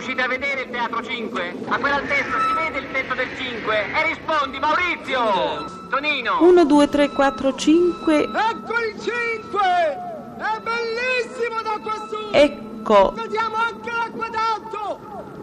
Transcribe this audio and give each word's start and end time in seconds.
riuscite 0.00 0.22
a 0.22 0.28
vedere 0.28 0.62
il 0.62 0.70
teatro 0.70 1.02
5? 1.02 1.54
A 1.68 1.78
quell'altezza 1.78 2.40
si 2.40 2.52
vede 2.54 2.78
il 2.78 2.90
tetto 2.90 3.14
del 3.14 3.28
5? 3.36 3.92
E 3.92 4.02
rispondi, 4.06 4.58
Maurizio! 4.58 5.88
Tonino! 5.90 6.42
1, 6.42 6.64
2, 6.64 6.88
3, 6.88 7.10
4, 7.10 7.54
5. 7.54 8.22
Ecco 8.22 8.78
il 8.78 8.98
5! 8.98 9.60
È 10.38 10.60
bellissimo 10.62 11.60
da 11.60 11.78
quassù! 11.82 12.30
Ecco. 12.32 13.12
Vediamo 13.14 13.56
anche 13.56 13.90
l'acquedotto! 13.90 15.00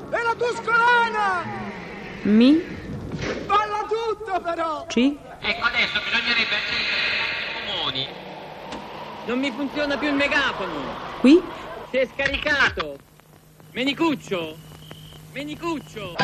E 0.09 0.23
la 0.23 0.33
Tuscolana! 0.35 1.43
Mi. 2.23 2.59
Balla 3.45 3.85
tutto 3.87 4.41
però! 4.41 4.85
C. 4.87 4.97
Ecco 5.39 5.65
adesso 5.65 6.01
bisognerebbe 6.03 6.55
accendere 6.55 7.05
i 7.45 7.69
comuni. 7.69 8.07
Non 9.25 9.39
mi 9.39 9.51
funziona 9.51 9.97
più 9.97 10.07
il 10.07 10.15
megafono. 10.15 10.95
Qui. 11.19 11.43
Si 11.91 11.97
è 11.97 12.07
scaricato. 12.11 12.97
Menicuccio. 13.73 14.55
Menicuccio. 15.33 16.15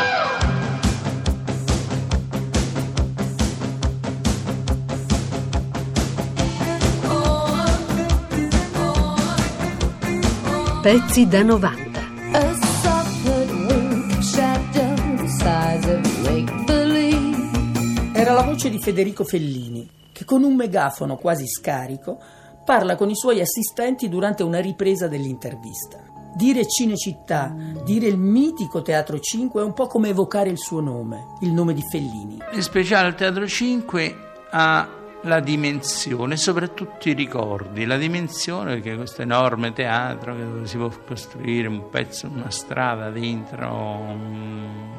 Pezzi 10.82 11.28
da 11.28 11.44
90. 11.44 12.00
A 12.32 12.54
soft 12.82 13.28
wing 13.70 14.22
shadow 14.22 14.96
the 15.16 15.28
size 15.28 15.94
of 15.94 16.28
make-believe. 16.28 18.12
Era 18.14 18.34
la 18.34 18.42
voce 18.42 18.70
di 18.70 18.80
Federico 18.80 19.24
Fellini, 19.24 19.88
che 20.12 20.26
con 20.26 20.44
un 20.44 20.56
megafono 20.56 21.18
quasi 21.18 21.48
scarico 21.48 22.20
parla 22.66 22.96
con 22.96 23.10
i 23.10 23.16
suoi 23.16 23.42
assistenti 23.42 24.10
durante 24.10 24.44
una 24.44 24.60
ripresa 24.60 25.08
dell'intervista. 25.08 26.13
Dire 26.36 26.68
Cinecittà, 26.68 27.56
dire 27.84 28.08
il 28.08 28.18
mitico 28.18 28.82
Teatro 28.82 29.20
5 29.20 29.62
è 29.62 29.64
un 29.64 29.74
po' 29.74 29.88
come 29.88 30.10
evocare 30.10 30.50
il 30.50 30.58
suo 30.58 30.82
nome, 30.82 31.36
il 31.42 31.52
nome 31.52 31.74
di 31.74 31.84
Fellini. 31.90 32.40
In 32.54 32.62
speciale 32.62 33.10
il 33.10 33.16
Teatro 33.16 33.48
5 33.48 34.16
ha 34.50 34.90
la 35.24 35.40
dimensione, 35.40 36.36
soprattutto 36.36 37.08
i 37.08 37.14
ricordi, 37.14 37.86
la 37.86 37.98
dimensione 37.98 38.82
che 38.82 38.96
questo 38.96 39.22
enorme 39.22 39.74
teatro 39.74 40.36
dove 40.36 40.68
si 40.68 40.78
può 40.78 40.90
costruire 41.06 41.68
un 41.68 41.90
pezzo, 41.90 42.28
una 42.28 42.50
strada 42.50 43.10
dentro, 43.10 44.16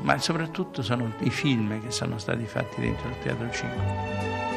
ma 0.00 0.18
soprattutto 0.18 0.82
sono 0.82 1.12
i 1.18 1.30
film 1.30 1.82
che 1.82 1.90
sono 1.90 2.18
stati 2.18 2.46
fatti 2.46 2.80
dentro 2.80 3.08
il 3.08 3.18
Teatro 3.22 3.50
5. 3.50 4.53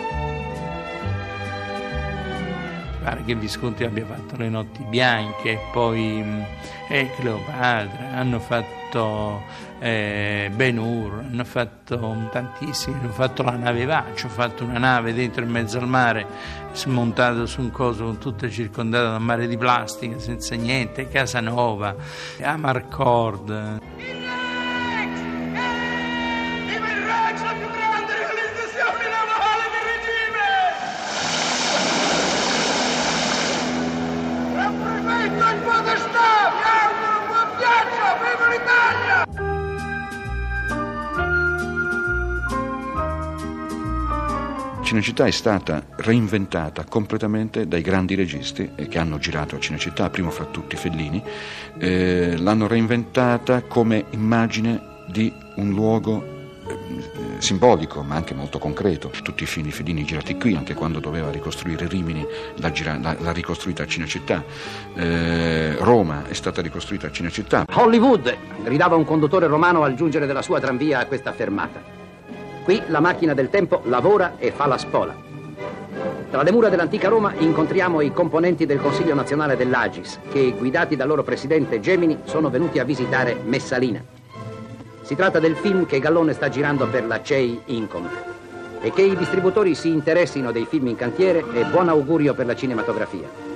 Pare 3.08 3.24
che 3.24 3.36
Visconti 3.36 3.86
abbia 3.86 4.06
fatto 4.06 4.36
Le 4.36 4.50
notti 4.50 4.84
bianche 4.84 5.58
poi 5.72 6.22
mh, 6.22 6.46
eh, 6.90 7.10
Cleopatra, 7.16 8.10
hanno 8.12 8.38
fatto 8.38 9.44
eh, 9.80 10.52
Ben 10.54 10.78
Hur, 10.78 11.24
hanno 11.26 11.46
fatto 11.46 12.28
tantissimi, 12.30 12.98
hanno 13.00 13.14
fatto 13.14 13.44
la 13.44 13.56
nave 13.56 13.86
Vaccio, 13.86 14.26
ho 14.26 14.30
fatto 14.30 14.66
una 14.66 14.78
nave 14.78 15.14
dentro 15.14 15.42
in 15.42 15.50
mezzo 15.50 15.78
al 15.78 15.88
mare, 15.88 16.26
smontato 16.74 17.46
su 17.46 17.62
un 17.62 17.72
coso 17.72 18.04
con 18.04 18.18
tutta 18.18 18.50
circondata 18.50 19.12
da 19.12 19.20
mare 19.20 19.48
di 19.48 19.56
plastica, 19.56 20.20
senza 20.20 20.56
niente, 20.56 21.08
Casanova, 21.08 21.96
Amarcord. 22.42 24.27
Cinecittà 44.88 45.26
è 45.26 45.32
stata 45.32 45.84
reinventata 45.98 46.86
completamente 46.86 47.68
dai 47.68 47.82
grandi 47.82 48.16
registi 48.16 48.70
eh, 48.74 48.88
che 48.88 48.98
hanno 49.00 49.18
girato 49.18 49.58
a 49.58 49.60
Cinecittà, 49.60 50.10
primo 50.10 50.30
fra 50.32 50.46
tutti 50.46 50.78
Fellini, 50.78 51.22
eh, 51.78 52.38
l'hanno 52.38 52.68
reinventata 52.68 53.64
come 53.64 54.06
immagine 54.12 55.04
di 55.10 55.30
un 55.58 55.72
luogo 55.72 56.24
eh, 56.24 56.76
simbolico 57.40 58.02
ma 58.02 58.16
anche 58.16 58.34
molto 58.34 58.60
concreto. 58.60 59.12
Tutti 59.22 59.44
i 59.44 59.46
film 59.46 59.66
di 59.66 59.74
Fellini 59.74 60.06
girati 60.06 60.38
qui, 60.38 60.56
anche 60.56 60.74
quando 60.74 61.02
doveva 61.02 61.32
ricostruire 61.32 61.86
Rimini 61.90 62.26
l'ha, 62.56 62.72
gira- 62.72 62.98
l'ha- 62.98 63.32
ricostruita 63.34 63.84
a 63.84 63.88
Cinecittà, 63.88 64.42
Eh, 64.96 65.76
Roma 65.80 66.26
è 66.30 66.34
stata 66.34 66.62
ricostruita 66.62 67.08
a 67.08 67.12
Cinecittà, 67.12 67.66
Hollywood, 67.74 68.38
gridava 68.64 68.96
un 68.96 69.04
conduttore 69.04 69.48
romano 69.48 69.84
al 69.84 69.96
giungere 69.96 70.26
della 70.26 70.42
sua 70.42 70.62
tranvia 70.62 71.00
a 71.00 71.06
questa 71.08 71.34
fermata. 71.34 72.06
Qui 72.68 72.82
la 72.88 73.00
macchina 73.00 73.34
del 73.34 73.50
tempo 73.50 73.80
lavora 73.86 74.34
e 74.38 74.52
fa 74.52 74.66
la 74.66 74.78
spola. 74.78 75.16
Tra 76.30 76.44
le 76.44 76.52
mura 76.52 76.68
dell'antica 76.68 77.08
Roma 77.08 77.32
incontriamo 77.38 78.02
i 78.02 78.12
componenti 78.12 78.66
del 78.66 78.82
Consiglio 78.82 79.14
nazionale 79.14 79.56
dell'Agis, 79.56 80.20
che, 80.30 80.52
guidati 80.52 80.98
dal 80.98 81.08
loro 81.08 81.24
presidente 81.24 81.80
Gemini, 81.80 82.18
sono 82.26 82.50
venuti 82.50 82.80
a 82.80 82.84
visitare 82.84 83.38
Messalina. 83.42 84.04
Si 85.02 85.16
tratta 85.16 85.40
del 85.40 85.56
film 85.56 85.86
che 85.86 86.00
Gallone 86.00 86.34
sta 86.34 86.50
girando 86.50 86.86
per 86.88 87.06
la 87.06 87.24
CEI 87.24 87.62
Incom. 87.68 88.10
E 88.82 88.92
che 88.92 89.04
i 89.04 89.16
distributori 89.16 89.74
si 89.74 89.88
interessino 89.88 90.52
dei 90.52 90.66
film 90.66 90.88
in 90.88 90.98
cantiere 90.98 91.46
è 91.54 91.64
buon 91.64 91.88
augurio 91.88 92.34
per 92.34 92.48
la 92.48 92.56
cinematografia. 92.56 93.47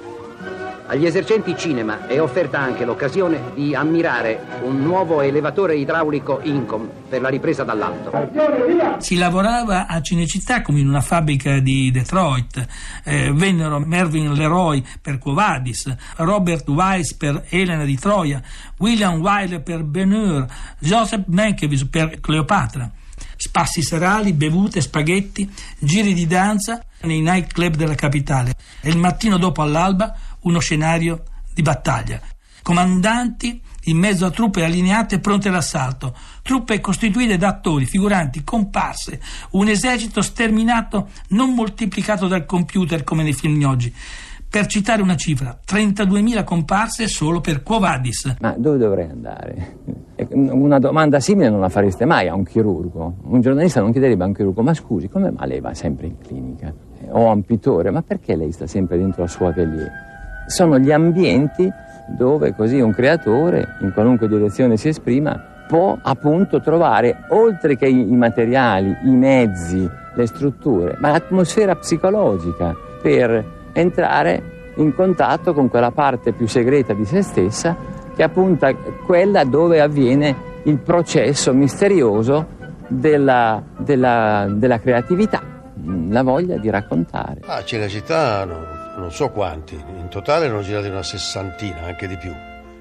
Agli 0.91 1.06
esercenti 1.06 1.56
cinema 1.57 2.06
è 2.06 2.19
offerta 2.19 2.59
anche 2.59 2.84
l'occasione 2.84 3.53
di 3.53 3.74
ammirare 3.74 4.59
un 4.63 4.81
nuovo 4.81 5.22
elevatore 5.22 5.78
idraulico 5.78 6.41
Incom 6.44 6.90
per 7.07 7.22
la 7.22 7.29
ripresa 7.29 7.63
dall'alto. 7.63 8.12
Si 8.97 9.16
lavorava 9.16 9.88
a 9.88 10.02
Cinecittà 10.02 10.62
come 10.62 10.81
in 10.81 10.90
una 10.90 11.00
fabbrica 11.00 11.59
di 11.59 11.91
Detroit. 11.91 12.68
Eh, 13.06 13.31
vennero 13.31 13.79
Mervyn 13.79 14.34
Leroy 14.34 14.84
per 15.02 15.18
Quo 15.18 15.34
Vadis, 15.34 15.96
Robert 16.18 16.68
Wise 16.68 17.16
per 17.18 17.46
Elena 17.47 17.85
di 17.85 17.97
Troia, 17.97 18.41
William 18.79 19.22
Wyler 19.22 19.62
per 19.62 19.85
Ben 19.85 20.12
Hur, 20.12 20.46
Joseph 20.78 21.23
Mankiewicz 21.28 21.85
per 21.85 22.19
Cleopatra. 22.19 22.91
Spassi 23.38 23.81
serali, 23.81 24.34
bevute, 24.34 24.81
spaghetti, 24.81 25.50
giri 25.79 26.13
di 26.13 26.28
danza 26.28 26.84
nei 27.03 27.22
nightclub 27.22 27.75
della 27.75 27.96
capitale. 27.96 28.56
E 28.81 28.90
il 28.90 28.97
mattino 28.97 29.38
dopo 29.38 29.62
all'alba 29.62 30.16
uno 30.41 30.59
scenario 30.59 31.24
di 31.53 31.62
battaglia. 31.62 32.19
Comandanti 32.62 33.59
in 33.85 33.97
mezzo 33.97 34.25
a 34.25 34.29
truppe 34.29 34.63
allineate 34.63 35.19
pronte 35.19 35.50
all'assalto, 35.50 36.16
truppe 36.44 36.79
costituite 36.79 37.38
da 37.38 37.47
attori, 37.47 37.85
figuranti, 37.85 38.44
comparse, 38.44 39.19
un 39.52 39.68
esercito 39.68 40.22
sterminato 40.22 41.09
non 41.29 41.53
moltiplicato 41.53 42.28
dal 42.28 42.46
computer 42.46 43.03
come 43.03 43.24
nei 43.24 43.34
film 43.34 43.57
di 43.57 43.63
oggi. 43.63 43.94
Per 44.52 44.66
citare 44.66 45.02
una 45.02 45.16
cifra, 45.16 45.57
32.000 45.66 46.44
comparse 46.44 47.08
solo 47.08 47.40
per 47.40 47.63
Quo 47.63 47.79
Vadis. 47.79 48.35
Ma 48.41 48.53
dove 48.58 48.78
dovrei 48.78 49.09
andare? 49.09 49.78
Una 50.34 50.78
domanda 50.78 51.22
simile 51.22 51.50
non 51.50 51.62
la 51.62 51.69
fareste 51.69 52.06
mai 52.06 52.28
a 52.28 52.35
un 52.35 52.44
chirurgo. 52.44 53.16
Un 53.23 53.40
giornalista 53.40 53.79
non 53.79 53.94
chiederebbe 53.94 54.23
a 54.23 54.28
un 54.28 54.34
chirurgo, 54.34 54.62
ma 54.62 54.73
scusi, 54.73 55.08
come 55.08 55.31
mai 55.31 55.47
lei 55.47 55.62
va 55.62 55.73
sempre 55.73 56.08
in 56.08 56.18
clinica? 56.19 56.72
O 57.12 57.29
a 57.29 57.34
un 57.34 57.44
pittore, 57.44 57.91
ma 57.91 58.02
perché 58.02 58.35
lei 58.35 58.52
sta 58.52 58.68
sempre 58.68 58.97
dentro 58.97 59.23
al 59.23 59.29
suo 59.29 59.47
atelier? 59.47 60.10
Sono 60.51 60.78
gli 60.78 60.91
ambienti 60.91 61.72
dove 62.07 62.53
così 62.53 62.81
un 62.81 62.91
creatore, 62.91 63.78
in 63.79 63.94
qualunque 63.94 64.28
direzione 64.28 64.75
si 64.75 64.89
esprima, 64.89 65.41
può 65.66 65.97
appunto 66.01 66.59
trovare, 66.59 67.23
oltre 67.29 67.78
che 67.78 67.88
i, 67.88 68.03
materiali, 68.17 68.94
i 69.06 69.11
mezzi, 69.16 69.90
le 70.13 70.25
strutture, 70.28 70.97
ma 71.00 71.11
l'atmosfera 71.11 71.75
psicologica 71.75 72.75
per 73.01 73.45
entrare 73.72 74.73
in 74.75 74.94
contatto 74.94 75.53
con 75.53 75.69
quella 75.69 75.91
parte 75.91 76.34
più 76.34 76.47
segreta 76.50 76.91
di 76.91 77.06
se 77.06 77.22
stessa, 77.22 77.78
che 78.13 78.22
è 78.22 78.25
appunto 78.25 78.67
quella 79.06 79.45
dove 79.45 79.79
avviene 79.79 80.35
il 80.63 80.79
processo 80.79 81.53
misterioso 81.53 82.46
della, 82.90 83.64
della- 83.78 84.47
della 84.49 84.81
creatività, 84.81 85.41
la 86.09 86.23
voglia 86.23 86.58
di 86.58 86.70
raccontare. 86.70 87.40
Ah, 87.46 87.64
Cinecittà 87.64 88.43
no, 88.43 88.79
non 88.97 89.11
so 89.11 89.29
quanti, 89.29 89.76
in 89.76 90.08
totale 90.09 90.47
ne 90.47 90.55
ho 90.55 90.61
girati 90.61 90.88
una 90.88 91.03
sessantina, 91.03 91.82
anche 91.82 92.08
di 92.08 92.17
più. 92.17 92.34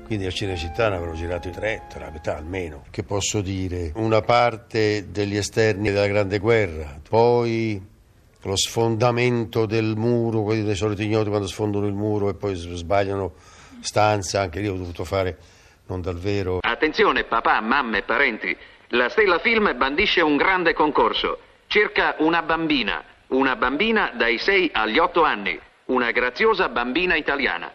Quindi 0.04 0.26
a 0.26 0.30
Cinecittà 0.30 0.88
ne 0.88 0.96
avrò 0.96 1.12
girati 1.12 1.50
tre, 1.50 1.82
tra 1.88 2.06
la 2.06 2.10
metà 2.10 2.36
almeno. 2.36 2.84
Che 2.90 3.04
posso 3.04 3.40
dire? 3.40 3.92
Una 3.94 4.20
parte 4.20 5.10
degli 5.10 5.36
esterni 5.36 5.90
della 5.92 6.08
Grande 6.08 6.38
Guerra, 6.38 6.98
poi 7.08 7.80
lo 8.42 8.56
sfondamento 8.56 9.66
del 9.66 9.94
muro, 9.96 10.42
quelli 10.42 10.64
dei 10.64 10.74
soliti 10.74 11.04
ignoti 11.04 11.28
quando 11.28 11.46
sfondano 11.46 11.86
il 11.86 11.92
muro 11.92 12.28
e 12.28 12.34
poi 12.34 12.54
sbagliano 12.56 13.34
stanza, 13.80 14.40
anche 14.40 14.60
lì 14.60 14.68
ho 14.68 14.74
dovuto 14.74 15.04
fare 15.04 15.38
non 15.86 16.00
dal 16.00 16.18
vero. 16.18 16.58
Attenzione 16.60 17.24
papà, 17.24 17.60
mamme 17.60 17.98
e 17.98 18.02
parenti, 18.02 18.56
la 18.88 19.08
Stella 19.10 19.38
Film 19.38 19.76
bandisce 19.76 20.22
un 20.22 20.36
grande 20.36 20.72
concorso. 20.72 21.38
Cerca 21.66 22.16
una 22.18 22.42
bambina, 22.42 23.04
una 23.28 23.54
bambina 23.54 24.12
dai 24.16 24.38
6 24.38 24.70
agli 24.72 24.98
8 24.98 25.22
anni, 25.22 25.60
una 25.90 26.10
graziosa 26.12 26.68
bambina 26.68 27.16
italiana. 27.16 27.70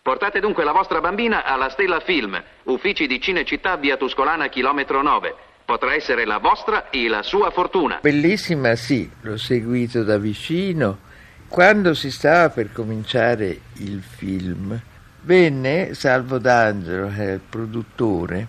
Portate 0.00 0.40
dunque 0.40 0.64
la 0.64 0.72
vostra 0.72 1.00
bambina 1.00 1.44
alla 1.44 1.68
Stella 1.68 2.00
Film, 2.00 2.42
uffici 2.64 3.06
di 3.06 3.20
Cinecittà 3.20 3.76
via 3.76 3.96
Tuscolana 3.96 4.48
chilometro 4.48 5.02
9. 5.02 5.34
Potrà 5.66 5.94
essere 5.94 6.24
la 6.24 6.38
vostra 6.38 6.88
e 6.88 7.08
la 7.08 7.22
sua 7.22 7.50
fortuna. 7.50 7.98
Bellissima, 8.00 8.74
sì, 8.74 9.08
l'ho 9.20 9.36
seguito 9.36 10.02
da 10.02 10.16
vicino. 10.16 11.06
Quando 11.46 11.92
si 11.92 12.10
stava 12.10 12.48
per 12.48 12.72
cominciare 12.72 13.60
il 13.74 14.02
film, 14.02 14.80
venne 15.22 15.92
Salvo 15.92 16.38
D'Angelo, 16.38 17.08
che 17.08 17.22
era 17.22 17.32
il 17.32 17.40
produttore, 17.46 18.48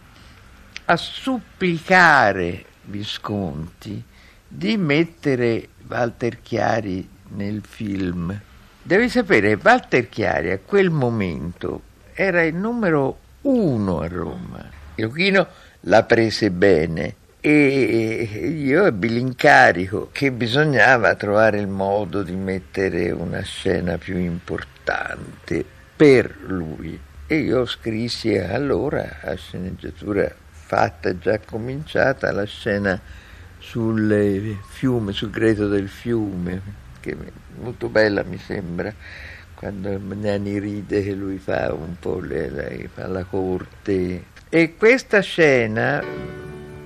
a 0.86 0.96
supplicare 0.96 2.66
Visconti 2.84 4.02
di 4.48 4.78
mettere 4.78 5.68
Walter 5.88 6.42
Chiari 6.42 7.08
nel 7.36 7.62
film. 7.68 8.48
Devi 8.90 9.08
sapere, 9.08 9.56
Walter 9.62 10.10
Chiari 10.10 10.50
a 10.50 10.58
quel 10.58 10.90
momento 10.90 11.82
era 12.12 12.42
il 12.42 12.56
numero 12.56 13.20
uno 13.42 14.00
a 14.00 14.08
Roma. 14.08 14.68
Giochino 14.96 15.48
la 15.82 16.02
prese 16.02 16.50
bene 16.50 17.14
e 17.40 18.28
io 18.52 18.86
ebbi 18.88 19.10
l'incarico 19.10 20.10
che 20.12 20.32
bisognava 20.32 21.14
trovare 21.14 21.60
il 21.60 21.68
modo 21.68 22.24
di 22.24 22.34
mettere 22.34 23.12
una 23.12 23.42
scena 23.42 24.00
più 24.00 24.18
importante 24.18 25.64
per 25.96 26.36
lui. 26.48 27.00
E 27.28 27.36
io 27.36 27.68
scrissi 27.68 28.36
allora 28.38 29.20
a 29.22 29.36
sceneggiatura 29.36 30.34
fatta, 30.50 31.16
già 31.16 31.38
cominciata, 31.38 32.32
la 32.32 32.46
scena 32.46 33.00
sul 33.60 34.58
fiume, 34.68 35.12
sul 35.12 35.30
greto 35.30 35.68
del 35.68 35.90
fiume, 35.90 36.88
che 37.00 37.12
è 37.12 37.16
molto 37.62 37.90
bella 37.90 38.24
mi 38.24 38.38
sembra, 38.38 38.94
quando 39.54 39.98
Magnani 40.00 40.60
ride 40.60 41.04
che 41.04 41.14
lui 41.14 41.38
fa 41.38 41.74
un 41.74 41.96
po' 42.00 42.20
le, 42.20 42.50
le, 42.50 42.90
fa 42.94 43.08
la 43.08 43.24
corte. 43.24 44.24
E 44.50 44.76
questa 44.78 45.20
scena 45.20 46.04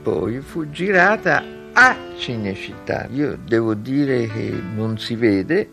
poi 0.02 0.40
fu 0.40 0.70
girata 0.70 1.44
a 1.74 1.96
Cinecittà. 2.18 3.08
Io 3.12 3.38
devo 3.38 3.74
dire 3.74 4.28
che 4.28 4.62
non 4.76 4.98
si 4.98 5.16
vede 5.16 5.70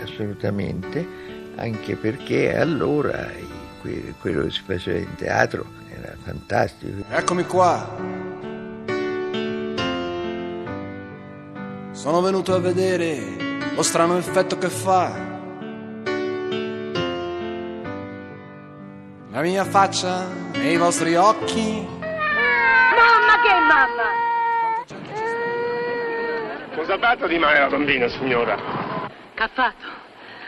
assolutamente, 0.00 1.06
anche 1.56 1.96
perché 1.96 2.56
allora 2.56 3.28
quello 4.20 4.42
che 4.42 4.50
si 4.50 4.62
faceva 4.64 4.98
in 4.98 5.14
teatro 5.16 5.64
era 5.88 6.14
fantastico. 6.22 7.04
Eccomi 7.10 7.44
qua. 7.44 8.24
Sono 11.92 12.20
venuto 12.20 12.54
a 12.54 12.58
vedere 12.58 13.45
lo 13.76 13.82
strano 13.82 14.16
effetto 14.16 14.56
che 14.56 14.70
fa. 14.70 15.12
La 19.30 19.42
mia 19.42 19.64
faccia 19.64 20.26
nei 20.52 20.78
vostri 20.78 21.14
occhi. 21.14 21.86
Mamma 22.00 23.38
che 23.42 23.52
mamma! 23.60 24.24
Cosa 26.74 26.94
ha 26.94 26.98
fatto 26.98 27.26
di 27.26 27.38
male 27.38 27.58
la 27.58 27.66
bambina, 27.66 28.08
signora? 28.08 28.56
Che 29.34 29.42
ha 29.42 29.50
fatto? 29.52 29.84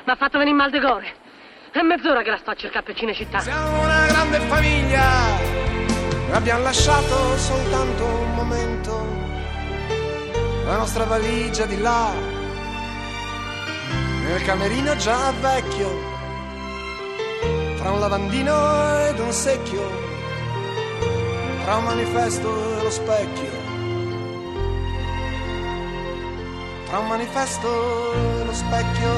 Mi 0.04 0.12
ha 0.12 0.16
fatto 0.16 0.38
venire 0.38 0.56
mal 0.56 0.70
de 0.70 0.80
gore. 0.80 1.14
È 1.70 1.82
mezz'ora 1.82 2.22
che 2.22 2.30
la 2.30 2.38
sto 2.38 2.50
a 2.50 2.54
cercare 2.54 2.82
per 2.82 2.94
Cinecittà. 2.94 3.40
Siamo 3.40 3.82
una 3.82 4.06
grande 4.06 4.38
famiglia. 4.40 5.04
Abbiamo 6.32 6.62
lasciato 6.62 7.36
soltanto 7.36 8.04
un 8.06 8.34
momento. 8.34 9.06
La 10.64 10.78
nostra 10.78 11.04
valigia 11.04 11.66
di 11.66 11.78
là. 11.78 12.37
Nel 14.28 14.42
camerino 14.42 14.94
già 14.96 15.32
vecchio. 15.40 15.88
Tra 17.78 17.92
un 17.92 17.98
lavandino 17.98 19.06
ed 19.06 19.18
un 19.20 19.32
secchio. 19.32 19.80
Tra 21.62 21.76
un 21.76 21.84
manifesto 21.84 22.78
e 22.78 22.82
lo 22.82 22.90
specchio. 22.90 23.50
Tra 26.88 26.98
un 26.98 27.06
manifesto 27.06 28.12
e 28.12 28.44
lo 28.44 28.52
specchio. 28.52 29.08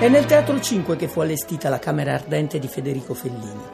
È 0.00 0.08
nel 0.08 0.26
Teatro 0.26 0.60
5 0.60 0.96
che 0.96 1.08
fu 1.08 1.20
allestita 1.20 1.70
la 1.70 1.78
Camera 1.78 2.12
Ardente 2.12 2.58
di 2.58 2.68
Federico 2.68 3.14
Fellini. 3.14 3.64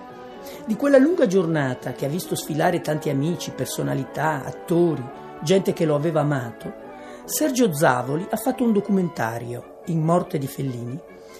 Di 0.64 0.76
quella 0.76 0.98
lunga 0.98 1.26
giornata 1.26 1.92
che 1.94 2.06
ha 2.06 2.08
visto 2.08 2.36
sfilare 2.36 2.80
tanti 2.82 3.10
amici, 3.10 3.50
personalità, 3.50 4.44
attori, 4.44 5.04
gente 5.42 5.72
che 5.72 5.84
lo 5.84 5.96
aveva 5.96 6.20
amato, 6.20 6.88
Sergio 7.30 7.72
Zavoli 7.72 8.26
ha 8.28 8.36
fatto 8.36 8.64
un 8.64 8.72
documentario, 8.72 9.82
In 9.86 10.00
morte 10.02 10.36
di 10.36 10.48
Fellini, 10.48 10.98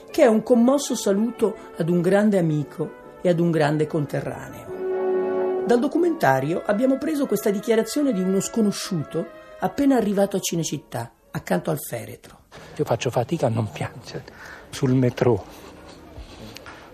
che 0.08 0.22
è 0.22 0.26
un 0.26 0.44
commosso 0.44 0.94
saluto 0.94 1.72
ad 1.76 1.88
un 1.88 2.00
grande 2.00 2.38
amico 2.38 3.18
e 3.20 3.28
ad 3.28 3.40
un 3.40 3.50
grande 3.50 3.88
conterraneo. 3.88 5.64
Dal 5.66 5.80
documentario 5.80 6.62
abbiamo 6.64 6.96
preso 6.96 7.26
questa 7.26 7.50
dichiarazione 7.50 8.12
di 8.12 8.22
uno 8.22 8.38
sconosciuto 8.38 9.26
appena 9.58 9.96
arrivato 9.96 10.36
a 10.36 10.40
Cinecittà, 10.40 11.10
accanto 11.32 11.72
al 11.72 11.80
feretro. 11.80 12.38
Io 12.76 12.84
faccio 12.84 13.10
fatica 13.10 13.46
a 13.46 13.50
non 13.50 13.68
piangere 13.72 14.24
sul 14.70 14.94
metro. 14.94 15.44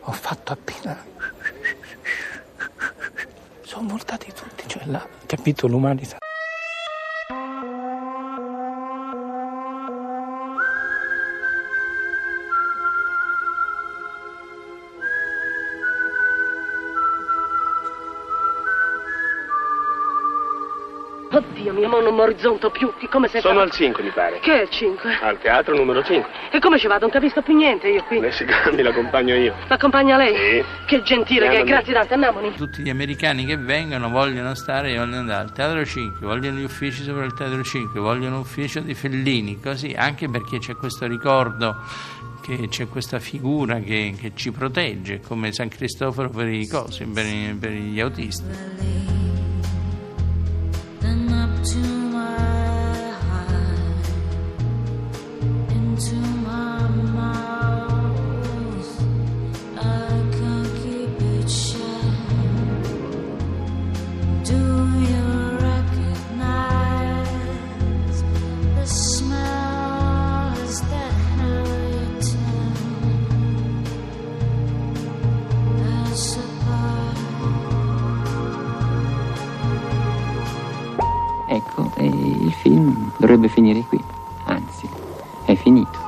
Ho 0.00 0.12
fatto 0.12 0.52
appena. 0.52 1.04
Sono 3.60 3.88
voltati 3.88 4.32
tutti, 4.32 4.66
cioè 4.66 4.86
là, 4.86 5.06
capito 5.26 5.66
l'umanità. 5.66 6.16
Oddio 21.66 21.80
mio, 21.80 21.88
ma 21.88 22.00
non 22.00 22.14
mi 22.14 22.20
orizzonto 22.20 22.70
più. 22.70 22.92
È 22.96 23.08
come 23.08 23.26
se... 23.26 23.40
Sono 23.40 23.58
al 23.58 23.72
5, 23.72 24.00
mi 24.04 24.10
pare. 24.10 24.38
Che 24.38 24.52
è 24.52 24.62
il 24.62 24.70
5? 24.70 25.18
Al 25.20 25.40
teatro 25.40 25.74
numero 25.74 26.00
5. 26.00 26.30
E 26.52 26.60
come 26.60 26.78
ci 26.78 26.86
vado? 26.86 27.00
Non 27.00 27.10
capisco 27.10 27.42
più 27.42 27.56
niente 27.56 27.88
io 27.88 28.04
qui. 28.04 28.20
Lei 28.20 28.30
si 28.30 28.46
l'accompagno 28.46 29.34
io. 29.34 29.52
L'accompagna 29.66 30.16
lei? 30.16 30.36
Sì. 30.36 30.64
Che 30.86 31.02
gentile 31.02 31.48
che 31.48 31.60
è, 31.62 31.64
grazie 31.64 31.92
tante, 31.92 32.14
andiamoli. 32.14 32.54
Tutti 32.54 32.82
gli 32.82 32.88
americani 32.88 33.44
che 33.44 33.56
vengono 33.56 34.08
vogliono 34.08 34.54
stare 34.54 34.92
e 34.92 34.96
vogliono 34.96 35.18
andare 35.18 35.42
al 35.42 35.52
Teatro 35.52 35.84
5, 35.84 36.24
vogliono 36.24 36.58
gli 36.58 36.64
uffici 36.64 37.02
sopra 37.02 37.24
il 37.24 37.34
Teatro 37.34 37.60
5, 37.60 37.98
vogliono 37.98 38.36
l'ufficio 38.36 38.78
di 38.78 38.94
Fellini, 38.94 39.60
così, 39.60 39.92
anche 39.96 40.28
perché 40.28 40.58
c'è 40.58 40.76
questo 40.76 41.08
ricordo 41.08 41.82
che 42.42 42.68
c'è 42.68 42.86
questa 42.86 43.18
figura 43.18 43.80
che, 43.80 44.14
che 44.16 44.32
ci 44.36 44.52
protegge, 44.52 45.20
come 45.20 45.50
San 45.50 45.68
Cristoforo 45.68 46.28
per 46.28 46.46
i 46.46 46.68
cosi, 46.68 47.04
per, 47.06 47.24
per 47.58 47.70
gli 47.72 47.98
autisti. 47.98 49.25
to 51.72 51.95
finire 83.76 83.86
qui, 83.88 84.02
anzi, 84.44 84.88
è 85.44 85.54
finito. 85.54 86.04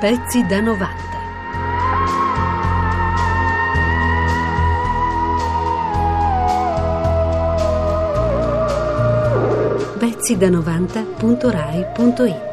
Pezzi 0.00 0.46
da 0.46 0.60
90. 0.60 1.06
pezzi 9.98 10.36
da 10.36 10.48
90.rai.it 10.48 12.47